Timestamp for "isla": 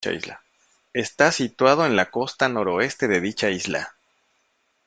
3.51-3.97